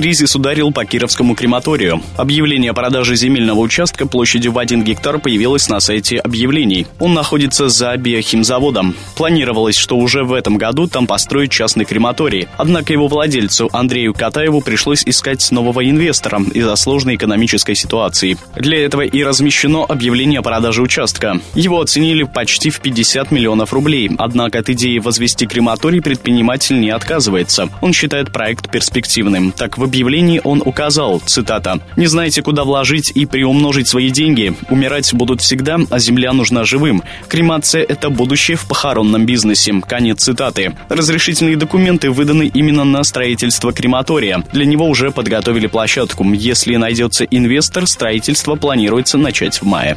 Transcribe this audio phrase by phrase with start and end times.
[0.00, 2.00] Кризис ударил по Кировскому крематорию.
[2.16, 6.86] Объявление о продаже земельного участка площадью в 1 гектар появилось на сайте объявлений.
[6.98, 8.96] Он находится за биохимзаводом.
[9.14, 12.48] Планировалось, что уже в этом году там построить частный крематорий.
[12.56, 18.38] Однако его владельцу Андрею Катаеву пришлось искать нового инвестора из-за сложной экономической ситуации.
[18.56, 21.42] Для этого и размещено объявление о продаже участка.
[21.54, 24.10] Его оценили почти в 50 миллионов рублей.
[24.16, 27.68] Однако от идеи возвести крематорий предприниматель не отказывается.
[27.82, 29.52] Он считает проект перспективным.
[29.52, 34.54] Так в объявлении он указал, цитата, «Не знаете, куда вложить и приумножить свои деньги?
[34.70, 37.02] Умирать будут всегда, а земля нужна живым.
[37.28, 39.74] Кремация– это будущее в похоронном бизнесе».
[39.86, 40.74] Конец цитаты.
[40.88, 44.44] Разрешительные документы выданы именно на строительство крематория.
[44.52, 46.24] Для него уже подготовили площадку.
[46.32, 49.96] Если найдется инвестор, строительство планируется начать в мае.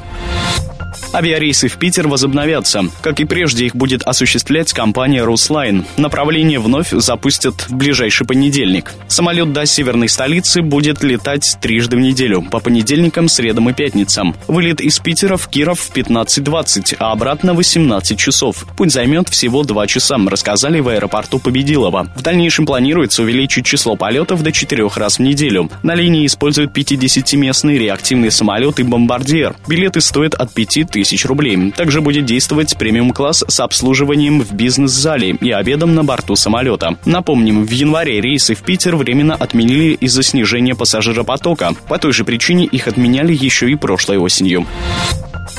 [1.14, 2.86] Авиарейсы в Питер возобновятся.
[3.02, 5.86] Как и прежде, их будет осуществлять компания «Руслайн».
[5.96, 8.94] Направление вновь запустят в ближайший понедельник.
[9.08, 14.36] Самолет до северной столицы будет летать трижды в неделю, по понедельникам, средам и пятницам.
[14.48, 18.66] Вылет из Питера в Киров в 15.20, а обратно в 18 часов.
[18.76, 22.12] Путь займет всего 2 часа, рассказали в аэропорту Победилова.
[22.16, 25.70] В дальнейшем планируется увеличить число полетов до 4 раз в неделю.
[25.84, 29.56] На линии используют 50-местный реактивный самолет и бомбардир.
[29.68, 31.72] Билеты стоят от 5 тысяч тысяч рублей.
[31.72, 36.98] Также будет действовать премиум-класс с обслуживанием в бизнес-зале и обедом на борту самолета.
[37.04, 41.76] Напомним, в январе рейсы в Питер временно отменили из-за снижения пассажиропотока.
[41.90, 44.66] По той же причине их отменяли еще и прошлой осенью.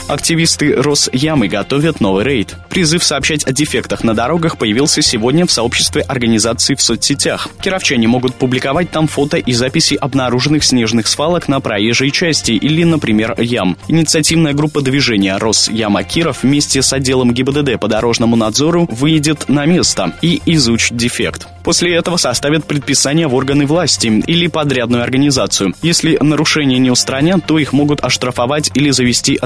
[0.06, 2.56] Активисты Росямы готовят новый рейд.
[2.68, 7.48] Призыв сообщать о дефектах на дорогах появился сегодня в сообществе организаций в соцсетях.
[7.62, 13.34] Кировчане могут публиковать там фото и записи обнаруженных снежных свалок на проезжей части или, например,
[13.40, 13.78] ям.
[13.88, 20.12] Инициативная группа движения Росяма Киров вместе с отделом ГИБДД по дорожному надзору выйдет на место
[20.20, 21.48] и изучит дефект.
[21.64, 25.74] После этого составят предписание в органы власти или подрядную организацию.
[25.80, 29.38] Если нарушения не устранят, то их могут оштрафовать или завести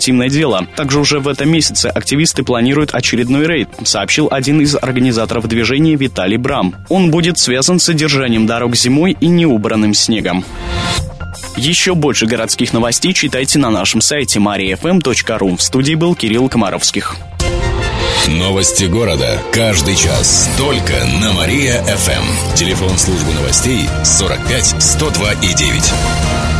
[0.00, 0.66] административное дело.
[0.76, 6.38] Также уже в этом месяце активисты планируют очередной рейд, сообщил один из организаторов движения Виталий
[6.38, 6.74] Брам.
[6.88, 10.44] Он будет связан с содержанием дорог зимой и неубранным снегом.
[11.56, 15.56] Еще больше городских новостей читайте на нашем сайте mariafm.ru.
[15.56, 17.16] В студии был Кирилл Комаровских.
[18.28, 19.38] Новости города.
[19.52, 20.48] Каждый час.
[20.56, 22.54] Только на Мария-ФМ.
[22.54, 26.59] Телефон службы новостей 45 102 и 9.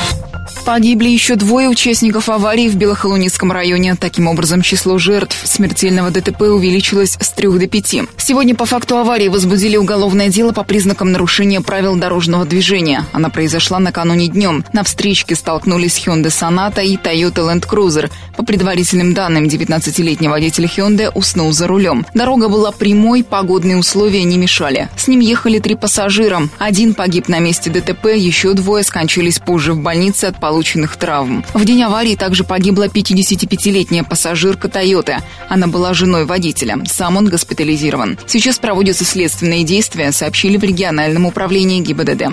[0.65, 3.95] Погибли еще двое участников аварии в Белохолуницком районе.
[3.95, 8.03] Таким образом, число жертв смертельного ДТП увеличилось с трех до пяти.
[8.17, 13.05] Сегодня по факту аварии возбудили уголовное дело по признакам нарушения правил дорожного движения.
[13.11, 14.63] Она произошла накануне днем.
[14.71, 18.11] На встречке столкнулись Hyundai Sonata и Toyota Land Cruiser.
[18.37, 22.05] По предварительным данным, 19-летний водитель Hyundai уснул за рулем.
[22.13, 24.89] Дорога была прямой, погодные условия не мешали.
[24.95, 26.43] С ним ехали три пассажира.
[26.59, 31.45] Один погиб на месте ДТП, еще двое скончались позже в больнице от полученных травм.
[31.53, 35.19] В день аварии также погибла 55-летняя пассажирка «Тойоты».
[35.47, 36.77] Она была женой водителя.
[36.87, 38.19] Сам он госпитализирован.
[38.27, 42.23] Сейчас проводятся следственные действия, сообщили в региональном управлении ГИБДД.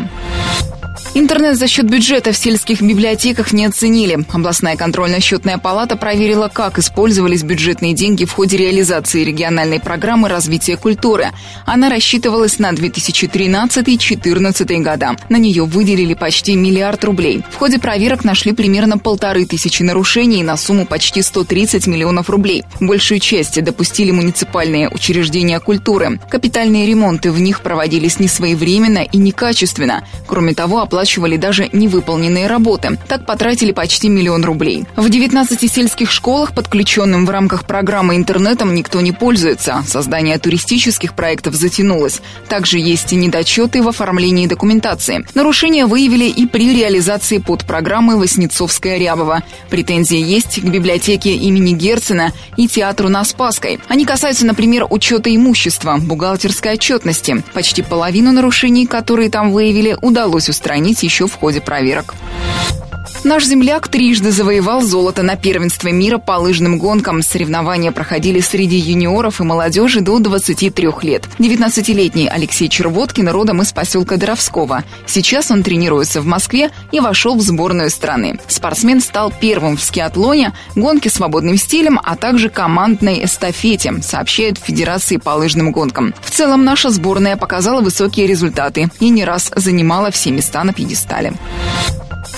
[1.14, 4.24] Интернет за счет бюджета в сельских библиотеках не оценили.
[4.32, 11.30] Областная контрольно-счетная палата проверила, как использовались бюджетные деньги в ходе реализации региональной программы развития культуры.
[11.66, 15.16] Она рассчитывалась на 2013-2014 года.
[15.28, 17.44] На нее выделили почти миллиард рублей.
[17.50, 22.64] В ходе проверок нашли примерно полторы тысячи нарушений на сумму почти 130 миллионов рублей.
[22.80, 26.20] Большую часть допустили муниципальные учреждения культуры.
[26.28, 30.05] Капитальные ремонты в них проводились не своевременно и некачественно.
[30.26, 32.98] Кроме того, оплачивали даже невыполненные работы.
[33.06, 34.84] Так потратили почти миллион рублей.
[34.96, 39.84] В 19 сельских школах, подключенным в рамках программы интернетом, никто не пользуется.
[39.86, 42.20] Создание туристических проектов затянулось.
[42.48, 45.24] Также есть и недочеты в оформлении документации.
[45.34, 49.44] Нарушения выявили и при реализации подпрограммы Воснецовская-Рябова.
[49.70, 53.78] Претензии есть к библиотеке имени Герцена и театру на Спасской.
[53.86, 57.44] Они касаются, например, учета имущества, бухгалтерской отчетности.
[57.54, 62.14] Почти половину нарушений, которые там выявили, удалось устранить еще в ходе проверок.
[63.25, 67.22] Наш земляк трижды завоевал золото на первенстве мира по лыжным гонкам.
[67.22, 71.28] Соревнования проходили среди юниоров и молодежи до 23 лет.
[71.38, 74.84] 19-летний Алексей Червоткин родом из поселка Доровского.
[75.06, 78.38] Сейчас он тренируется в Москве и вошел в сборную страны.
[78.46, 85.16] Спортсмен стал первым в скиатлоне, гонке свободным стилем, а также командной эстафете, сообщает в Федерации
[85.16, 86.14] по лыжным гонкам.
[86.22, 91.34] В целом наша сборная показала высокие результаты и не раз занимала все места на пьедестале.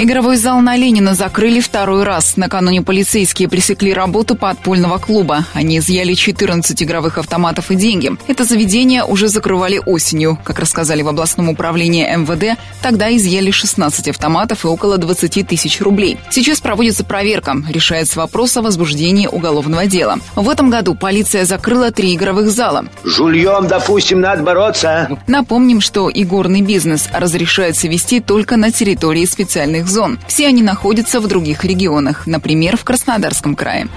[0.00, 2.36] Игровой зал на Ленина закрыли второй раз.
[2.36, 5.44] Накануне полицейские пресекли работу подпольного клуба.
[5.54, 8.12] Они изъяли 14 игровых автоматов и деньги.
[8.28, 10.38] Это заведение уже закрывали осенью.
[10.44, 16.16] Как рассказали в областном управлении МВД, тогда изъяли 16 автоматов и около 20 тысяч рублей.
[16.30, 17.56] Сейчас проводится проверка.
[17.68, 20.20] Решается вопрос о возбуждении уголовного дела.
[20.36, 22.84] В этом году полиция закрыла три игровых зала.
[23.02, 25.18] Жульем, допустим, надо бороться.
[25.26, 30.18] Напомним, что игорный бизнес разрешается вести только на территории специальных зон.
[30.28, 33.88] Все они находятся в других регионах, например, в Краснодарском крае.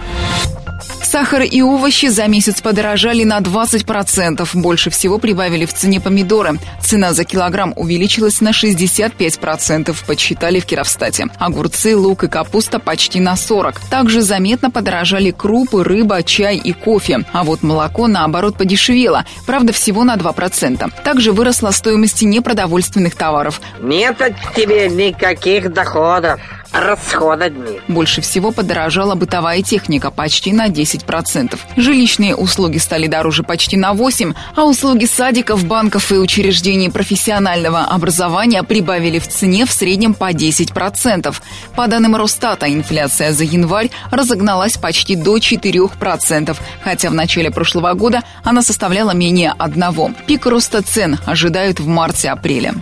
[1.11, 4.47] Сахар и овощи за месяц подорожали на 20%.
[4.53, 6.57] Больше всего прибавили в цене помидоры.
[6.81, 11.27] Цена за килограмм увеличилась на 65%, подсчитали в Кировстате.
[11.37, 13.75] Огурцы, лук и капуста почти на 40%.
[13.89, 17.25] Также заметно подорожали крупы, рыба, чай и кофе.
[17.33, 19.25] А вот молоко, наоборот, подешевело.
[19.45, 21.03] Правда, всего на 2%.
[21.03, 23.59] Также выросла стоимость непродовольственных товаров.
[23.81, 26.39] Нет от тебе никаких доходов.
[26.71, 27.81] Расходы дни.
[27.89, 31.59] Больше всего подорожала бытовая техника почти на 10%.
[31.75, 38.63] Жилищные услуги стали дороже почти на 8%, а услуги садиков, банков и учреждений профессионального образования
[38.63, 41.35] прибавили в цене в среднем по 10%.
[41.75, 48.23] По данным Росстата, инфляция за январь разогналась почти до 4%, хотя в начале прошлого года
[48.43, 50.11] она составляла менее одного.
[50.25, 52.75] Пик роста цен ожидают в марте-апреле.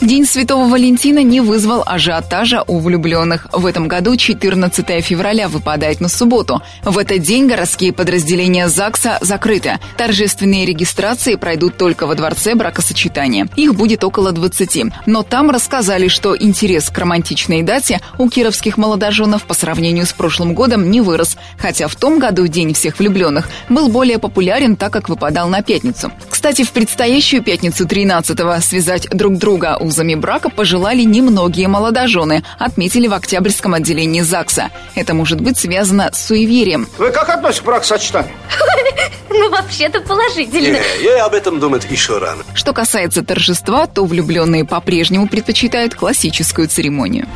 [0.00, 3.46] День Святого Валентина не вызвал ажиотажа у влюбленных.
[3.52, 6.62] В этом году 14 февраля выпадает на субботу.
[6.82, 9.78] В этот день городские подразделения ЗАГСа закрыты.
[9.96, 13.48] Торжественные регистрации пройдут только во дворце бракосочетания.
[13.56, 14.92] Их будет около 20.
[15.06, 20.54] Но там рассказали, что интерес к романтичной дате у кировских молодоженов по сравнению с прошлым
[20.54, 21.38] годом не вырос.
[21.56, 26.12] Хотя в том году День всех влюбленных был более популярен, так как выпадал на пятницу.
[26.28, 33.14] Кстати, в предстоящую пятницу 13-го связать друг друга узами брака пожелали немногие молодожены, отметили в
[33.14, 34.70] Октябрьском отделении ЗАГСа.
[34.94, 36.88] Это может быть связано с суеверием.
[36.98, 38.34] Вы как относитесь к бракосочетанию?
[39.36, 40.78] Ну, вообще-то положительно.
[40.78, 42.44] Не, ей об этом думать еще рано.
[42.54, 47.26] Что касается торжества, то влюбленные по-прежнему предпочитают классическую церемонию.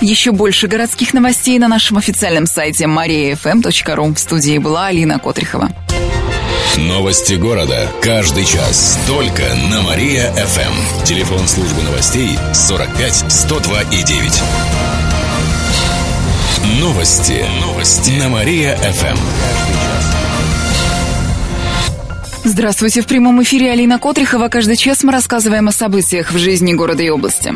[0.00, 4.14] Еще больше городских новостей на нашем официальном сайте mariafm.ru.
[4.14, 5.70] В студии была Алина Котрихова.
[6.78, 7.90] Новости города.
[8.00, 9.00] Каждый час.
[9.08, 11.04] Только на Мария-ФМ.
[11.04, 14.42] Телефон службы новостей 45 102 и 9.
[16.80, 17.44] Новости.
[17.60, 18.10] Новости.
[18.12, 19.18] На Мария-ФМ.
[22.44, 23.02] Здравствуйте.
[23.02, 24.48] В прямом эфире Алина Котрихова.
[24.48, 27.54] Каждый час мы рассказываем о событиях в жизни города и области.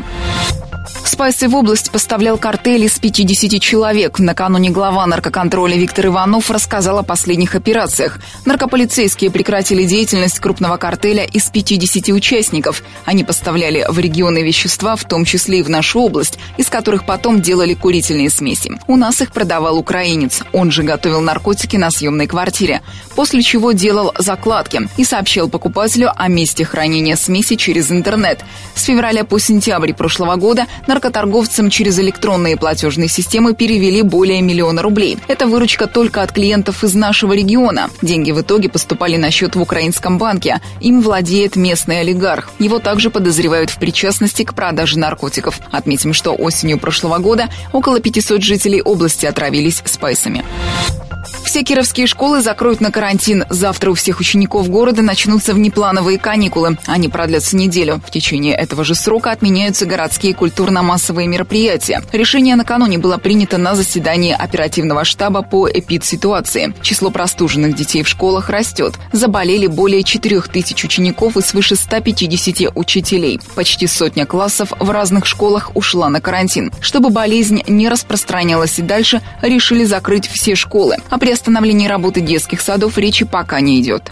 [1.13, 4.19] Спайсы в область поставлял картель из 50 человек.
[4.19, 8.19] Накануне глава наркоконтроля Виктор Иванов рассказал о последних операциях.
[8.47, 12.83] Наркополицейские прекратили деятельность крупного картеля из 50 участников.
[13.05, 17.43] Они поставляли в регионы вещества, в том числе и в нашу область, из которых потом
[17.43, 18.73] делали курительные смеси.
[18.87, 20.41] У нас их продавал украинец.
[20.55, 22.81] Он же готовил наркотики на съемной квартире.
[23.15, 28.41] После чего делал закладки и сообщил покупателю о месте хранения смеси через интернет.
[28.75, 30.67] С февраля по сентябрь прошлого года
[31.03, 35.19] наркоторговцам через электронные платежные системы перевели более миллиона рублей.
[35.27, 37.91] Это выручка только от клиентов из нашего региона.
[38.03, 40.61] Деньги в итоге поступали на счет в украинском банке.
[40.81, 42.51] Им владеет местный олигарх.
[42.61, 45.59] Его также подозревают в причастности к продаже наркотиков.
[45.73, 50.45] Отметим, что осенью прошлого года около 500 жителей области отравились спайсами.
[51.53, 53.45] Все кировские школы закроют на карантин.
[53.51, 56.79] Завтра у всех учеников города начнутся внеплановые каникулы.
[56.87, 58.01] Они продлятся неделю.
[58.07, 62.03] В течение этого же срока отменяются городские культурно массовые мероприятия.
[62.11, 66.73] Решение накануне было принято на заседании оперативного штаба по эпидситуации.
[66.81, 68.95] Число простуженных детей в школах растет.
[69.13, 73.39] Заболели более 4 тысяч учеников и свыше 150 учителей.
[73.55, 76.73] Почти сотня классов в разных школах ушла на карантин.
[76.81, 80.97] Чтобы болезнь не распространялась и дальше, решили закрыть все школы.
[81.11, 84.11] О приостановлении работы детских садов речи пока не идет.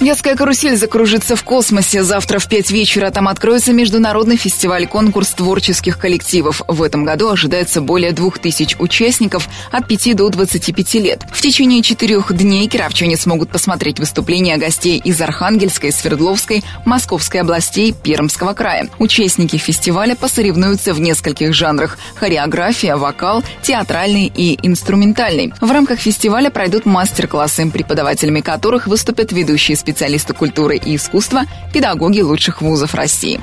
[0.00, 2.04] Детская карусель закружится в космосе.
[2.04, 6.62] Завтра в пять вечера там откроется международный фестиваль-конкурс творческих коллективов.
[6.68, 11.22] В этом году ожидается более двух тысяч участников от 5 до 25 лет.
[11.32, 18.52] В течение четырех дней кировчане смогут посмотреть выступления гостей из Архангельской, Свердловской, Московской областей, Пермского
[18.52, 18.88] края.
[19.00, 25.52] Участники фестиваля посоревнуются в нескольких жанрах– хореография, вокал, театральный и инструментальный.
[25.60, 29.87] В рамках фестиваля пройдут мастер-классы, преподавателями которых выступят ведущие специалисты
[30.36, 31.42] культуры и искусства,
[31.72, 33.40] педагоги лучших вузов России.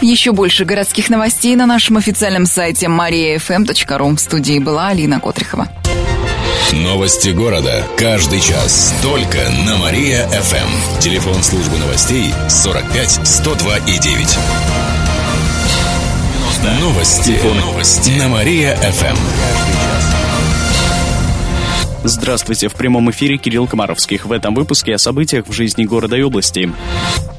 [0.00, 4.16] Еще больше городских новостей на нашем официальном сайте mariafm.ru.
[4.16, 5.68] В студии была Алина Котрихова.
[6.72, 7.84] Новости города.
[7.98, 8.94] Каждый час.
[9.02, 11.00] Только на Мария-ФМ.
[11.00, 14.38] Телефон службы новостей 45 102 и 9.
[16.80, 17.38] Новости.
[17.60, 18.10] Новости.
[18.18, 20.21] На Мария-ФМ.
[22.04, 24.26] Здравствуйте, в прямом эфире Кирилл Комаровских.
[24.26, 26.72] В этом выпуске о событиях в жизни города и области.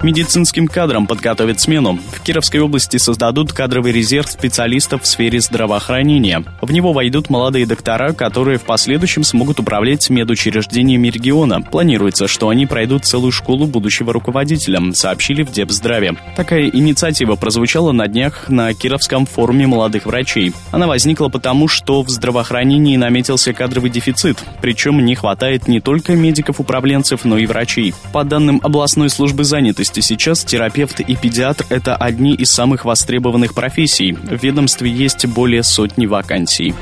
[0.01, 1.99] Медицинским кадрам подготовят смену.
[2.13, 6.45] В Кировской области создадут кадровый резерв специалистов в сфере здравоохранения.
[6.61, 11.61] В него войдут молодые доктора, которые в последующем смогут управлять медучреждениями региона.
[11.61, 16.15] Планируется, что они пройдут целую школу будущего руководителя, сообщили в Депздраве.
[16.37, 20.53] Такая инициатива прозвучала на днях на Кировском форуме молодых врачей.
[20.71, 24.37] Она возникла потому, что в здравоохранении наметился кадровый дефицит.
[24.61, 27.93] Причем не хватает не только медиков-управленцев, но и врачей.
[28.11, 34.13] По данным областной службы занятости, сейчас терапевт и педиатр– это одни из самых востребованных профессий.
[34.13, 36.73] В ведомстве есть более сотни вакансий.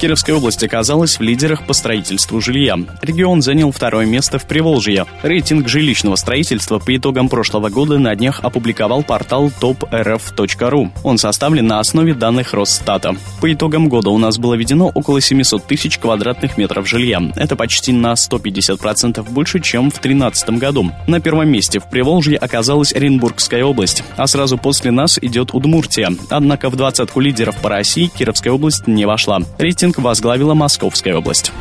[0.00, 2.78] Кировская область оказалась в лидерах по строительству жилья.
[3.02, 5.06] Регион занял второе место в Приволжье.
[5.22, 10.90] Рейтинг жилищного строительства по итогам прошлого года на днях опубликовал портал toprf.ru.
[11.02, 13.14] Он составлен на основе данных Росстата.
[13.40, 17.32] По итогам года у нас было введено около 700 тысяч квадратных метров жилья жилья.
[17.36, 20.90] Это почти на 150% больше, чем в 2013 году.
[21.06, 26.10] На первом месте в Приволжье оказалась Оренбургская область, а сразу после нас идет Удмуртия.
[26.30, 29.40] Однако в двадцатку лидеров по России Кировская область не вошла.
[29.58, 31.52] Рейтинг возглавила Московская область.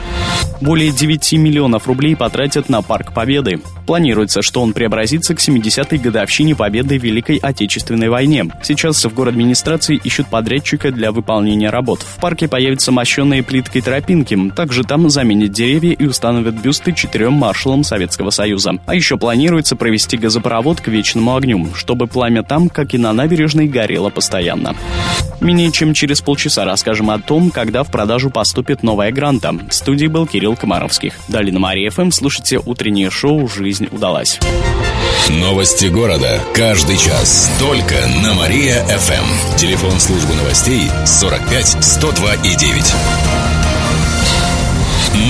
[0.62, 3.62] Более 9 миллионов рублей потратят на Парк Победы.
[3.92, 8.46] Планируется, что он преобразится к 70-й годовщине победы в Великой Отечественной войне.
[8.64, 12.00] Сейчас в город администрации ищут подрядчика для выполнения работ.
[12.00, 14.38] В парке появятся мощенные плиткой тропинки.
[14.56, 18.76] Также там заменят деревья и установят бюсты четырем маршалам Советского Союза.
[18.86, 23.68] А еще планируется провести газопровод к вечному огню, чтобы пламя там, как и на набережной,
[23.68, 24.74] горело постоянно.
[25.42, 29.52] Менее чем через полчаса расскажем о том, когда в продажу поступит новая гранта.
[29.52, 31.16] В студии был Кирилл Комаровских.
[31.28, 34.40] Далее на Мария ФМ слушайте утреннее шоу «Жизнь удалась».
[35.30, 36.42] Новости города.
[36.54, 37.50] Каждый час.
[37.60, 39.58] Только на Мария-ФМ.
[39.58, 42.94] Телефон службы новостей 45 102 и 9.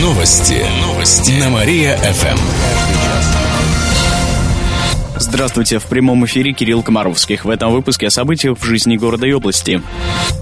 [0.02, 0.66] Новости.
[0.82, 1.32] Новости.
[1.32, 2.38] На Мария-ФМ.
[5.22, 7.46] Здравствуйте, в прямом эфире Кирилл Комаровских.
[7.46, 9.80] В этом выпуске о событиях в жизни города и области.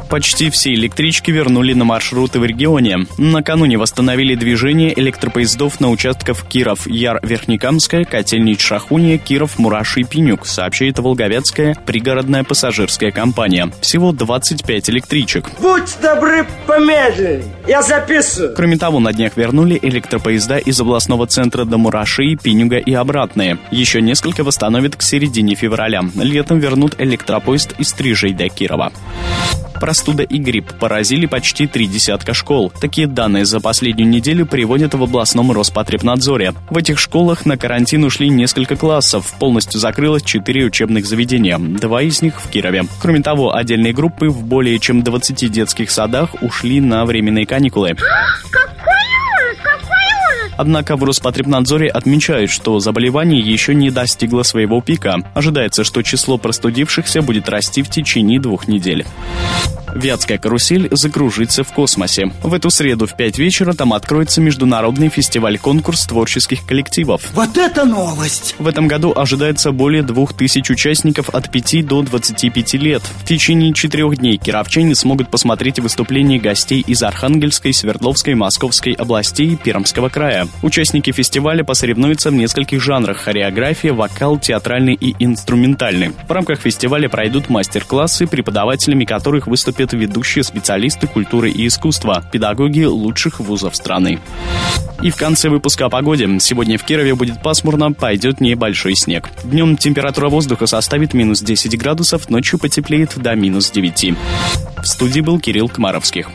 [0.10, 3.06] Почти все электрички вернули на маршруты в регионе.
[3.18, 10.48] Накануне восстановили движение электропоездов на участках Киров, Яр, Верхнекамская, Котельнич, Шахуния, Киров, Мураши и Пенюк,
[10.48, 13.72] сообщает Волговецкая пригородная пассажирская компания.
[13.82, 15.52] Всего 25 электричек.
[15.60, 17.44] Будь добры, помедленней.
[17.68, 18.56] Я записываю.
[18.56, 23.60] Кроме того, на днях вернули электропоезда из областного центра до Мураши, Пенюга и обратные.
[23.70, 26.04] Еще несколько восстановят к середине февраля.
[26.16, 28.92] Летом вернут электропоезд из Стрижей до Кирова.
[29.82, 32.72] Простуда и грипп поразили почти три десятка школ.
[32.80, 36.54] Такие данные за последнюю неделю приводят в областном Роспотребнадзоре.
[36.70, 39.34] В этих школах на карантин ушли несколько классов.
[39.40, 41.58] Полностью закрылось четыре учебных заведения.
[41.58, 42.84] Два из них в Кирове.
[43.02, 47.96] Кроме того, отдельные группы в более чем 20 детских садах ушли на временные каникулы.
[50.60, 55.16] Однако в Роспотребнадзоре отмечают, что заболевание еще не достигло своего пика.
[55.34, 59.06] Ожидается, что число простудившихся будет расти в течение двух недель.
[59.96, 62.32] Вятская карусель закружится в космосе.
[62.44, 67.24] В эту среду в 5 вечера там откроется международный фестиваль-конкурс творческих коллективов.
[67.34, 68.56] Вот это новость!
[68.60, 73.02] В этом году ожидается более 2000 участников от 5 до 25 лет.
[73.02, 79.56] В течение четырех дней кировчане смогут посмотреть выступления гостей из Архангельской, Свердловской, Московской областей и
[79.56, 80.48] Пермского края.
[80.62, 86.12] Участники фестиваля посоревнуются в нескольких жанрах– хореография, вокал, театральный и инструментальный.
[86.28, 93.40] В рамках фестиваля пройдут мастер-классы, преподавателями которых выступят ведущие специалисты культуры и искусства, педагоги лучших
[93.40, 94.20] вузов страны.
[95.02, 96.28] И в конце выпуска о погоде.
[96.40, 99.30] Сегодня в Кирове будет пасмурно, пойдет небольшой снег.
[99.44, 104.14] Днем температура воздуха составит минус 10 градусов, ночью потеплеет до минус 9.
[104.84, 106.30] В студии был Кирилл Кмаровских.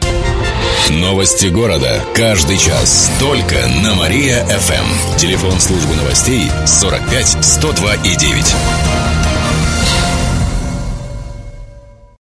[0.90, 2.00] Новости города.
[2.14, 3.10] Каждый час.
[3.18, 5.16] Только на Мария-ФМ.
[5.16, 8.54] Телефон службы новостей 45 102 и 9.